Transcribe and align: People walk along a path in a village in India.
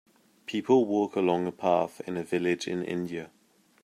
People 0.47 0.85
walk 0.85 1.15
along 1.15 1.45
a 1.45 1.51
path 1.51 2.01
in 2.07 2.17
a 2.17 2.23
village 2.23 2.67
in 2.67 2.83
India. 2.83 3.29